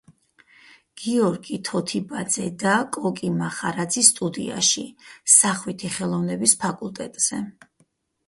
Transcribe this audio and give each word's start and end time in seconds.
გიორგი 1.01 1.57
თოთიბაძე 1.67 2.45
და 2.63 2.77
კოკი 2.95 3.29
მახარაძის 3.35 4.09
სტუდიაში, 4.13 4.85
სახვითი 5.35 5.91
ხელოვნების 5.99 6.59
ფაკულტეტზე. 6.65 7.43